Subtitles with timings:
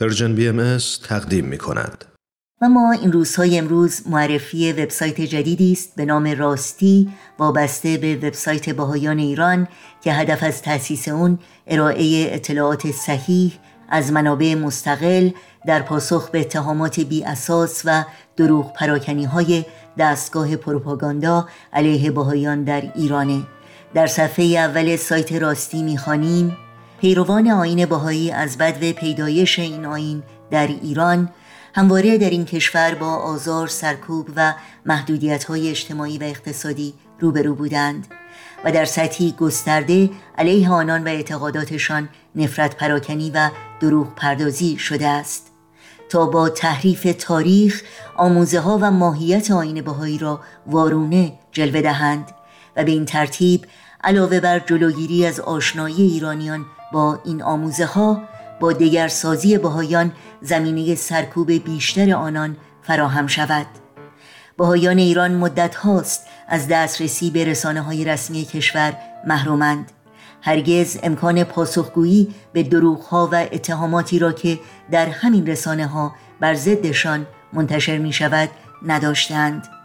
[0.00, 0.78] Persian BMS
[1.08, 2.04] تقدیم می کند.
[2.62, 8.70] و ما این روزهای امروز معرفی وبسایت جدیدی است به نام راستی وابسته به وبسایت
[8.70, 9.68] بهایان ایران
[10.00, 13.52] که هدف از تأسیس اون ارائه اطلاعات صحیح
[13.88, 15.30] از منابع مستقل
[15.66, 18.04] در پاسخ به اتهامات بی اساس و
[18.36, 19.64] دروغ پراکنی های
[19.98, 23.42] دستگاه پروپاگاندا علیه بهایان در ایرانه
[23.94, 26.56] در صفحه اول سایت راستی می‌خوانیم
[27.00, 31.28] پیروان آین بهایی از بدو پیدایش این آین در ایران
[31.74, 34.54] همواره در این کشور با آزار، سرکوب و
[34.86, 38.06] محدودیت های اجتماعی و اقتصادی روبرو بودند
[38.64, 45.52] و در سطحی گسترده علیه آنان و اعتقاداتشان نفرت پراکنی و دروغ پردازی شده است.
[46.08, 47.82] تا با تحریف تاریخ
[48.16, 52.30] آموزه ها و ماهیت آین بهایی را وارونه جلوه دهند
[52.76, 53.66] و به این ترتیب
[54.04, 58.22] علاوه بر جلوگیری از آشنایی ایرانیان با این آموزه ها
[58.60, 63.66] با دگرسازی بهایان زمینه سرکوب بیشتر آنان فراهم شود.
[64.58, 69.92] بهایان ایران مدت هاست از دسترسی به رسانه های رسمی کشور محرومند.
[70.42, 74.58] هرگز امکان پاسخگویی به دروغ ها و اتهاماتی را که
[74.90, 78.48] در همین رسانه ها بر ضدشان منتشر می شود
[78.86, 79.77] نداشتند.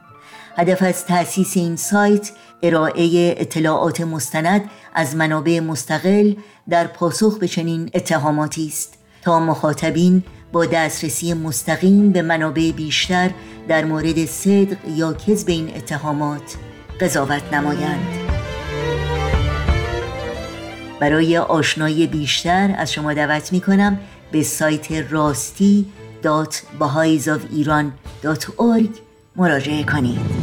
[0.55, 2.31] هدف از تأسیس این سایت
[2.63, 6.33] ارائه اطلاعات مستند از منابع مستقل
[6.69, 8.97] در پاسخ به چنین اتهاماتی است.
[9.21, 13.31] تا مخاطبین با دسترسی مستقیم به منابع بیشتر
[13.67, 16.55] در مورد صدق یا کذب این اتهامات
[17.01, 18.07] قضاوت نمایند.
[20.99, 23.99] برای آشنایی بیشتر از شما دعوت می کنم
[24.31, 25.85] به سایت راستی
[29.35, 30.42] مراجعه کنید.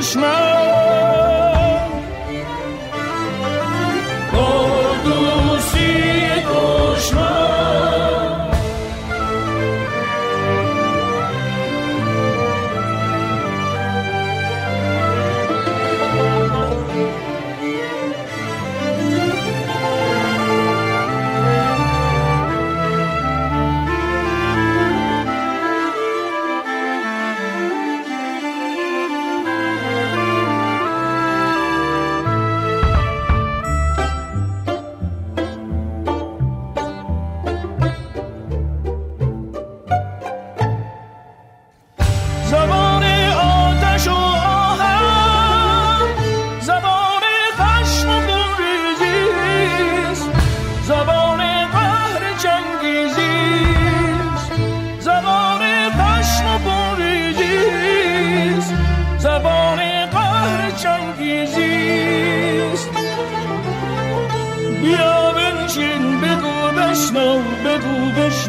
[0.00, 0.49] بشنو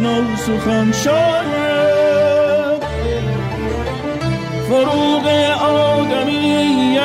[0.02, 2.82] بشنو سخن شاید.
[4.68, 5.26] فروغ
[5.62, 7.02] آدمیت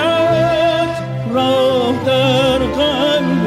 [1.33, 3.47] راه در قلب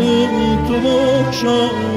[0.67, 1.88] تو بخشاید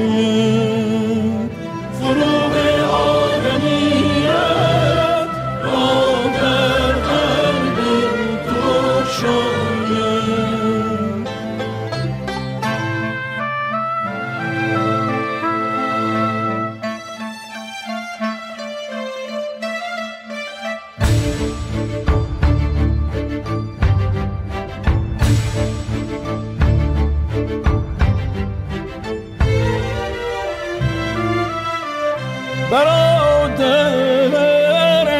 [32.72, 33.92] برادر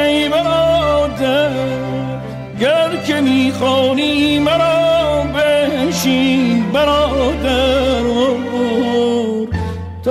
[0.04, 1.50] ای برادر
[2.60, 8.02] گر که می‌خوانی مرا بشین برادر.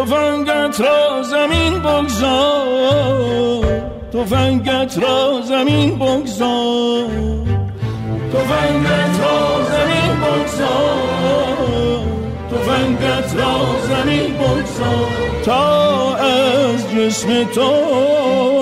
[0.06, 3.66] فنگت را زمین بگذار
[4.26, 7.08] فنگت را زمین بگذار
[8.34, 12.11] فنگت را زمین بگذار.
[12.66, 14.38] فنگت را زمین
[15.46, 18.61] تا از جسم تو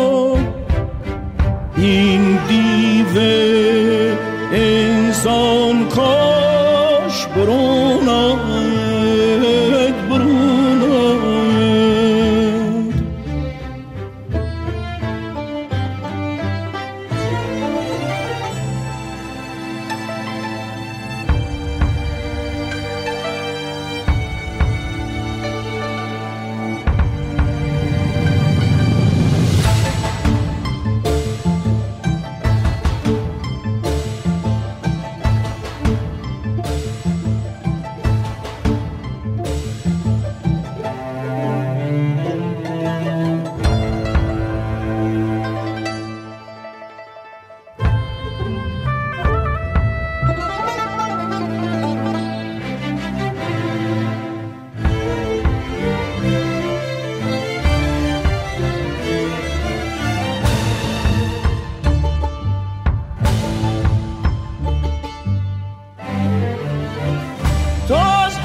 [67.89, 68.37] تو از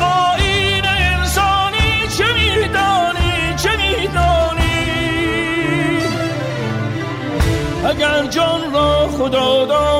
[0.85, 2.25] انسانی چه
[7.89, 9.94] اگر جان را خدا داده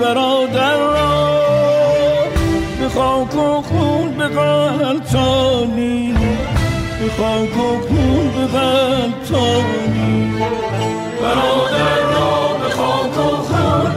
[0.00, 1.30] برادر را
[2.80, 6.14] به خاک و خون به غلطانی
[7.00, 8.30] به خاک و خون
[12.12, 13.94] را به خاک و خون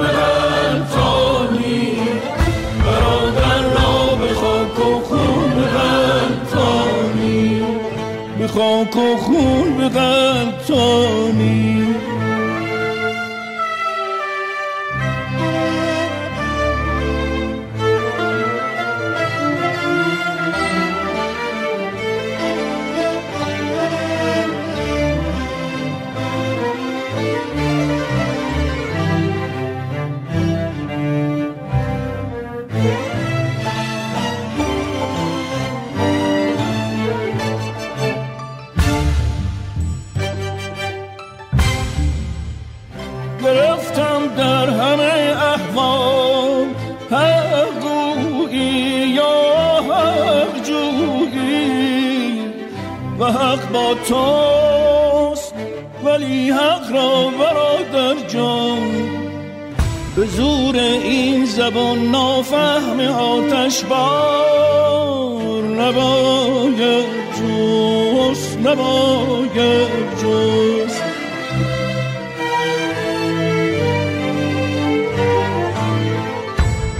[2.85, 4.15] برادر را
[8.39, 11.82] به خاک و خون به غلطانی
[53.31, 55.53] حق با توست
[56.03, 59.23] ولی حق را برادر جان
[60.15, 67.05] به زور این زبان نافهم آتش بار نباید
[67.37, 71.03] جوست نباید جوست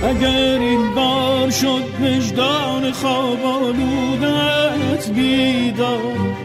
[0.04, 3.46] اگر این بار شد وجدان خواب
[5.04, 6.36] آلودت بیدار.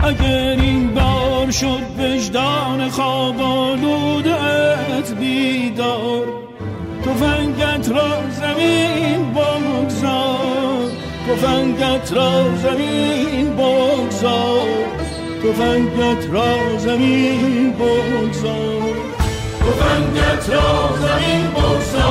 [0.00, 6.26] اگر این بار شد وجدان خواب آلودت بیدار.
[7.04, 10.90] تفنگت را زمین بگذار.
[11.28, 14.68] تفنگت را زمین بگذار.
[15.42, 18.94] تفنگت را زمین بگذار.
[19.60, 22.03] تفنگت را زمین بگذار.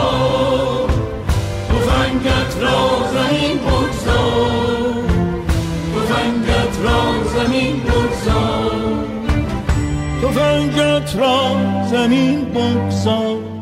[11.15, 11.57] را
[11.91, 13.52] زمین بگذار.